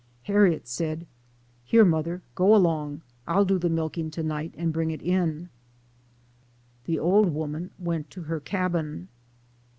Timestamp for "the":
3.59-3.69, 6.85-6.97